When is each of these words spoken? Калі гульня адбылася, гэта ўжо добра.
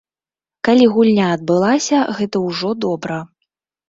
Калі 0.69 0.85
гульня 0.95 1.27
адбылася, 1.33 1.99
гэта 2.21 2.41
ўжо 2.47 2.73
добра. 2.87 3.19